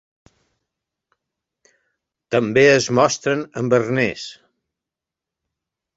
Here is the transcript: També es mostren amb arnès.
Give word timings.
També 2.37 2.65
es 2.79 2.89
mostren 3.01 3.47
amb 3.63 3.77
arnès. 3.81 4.25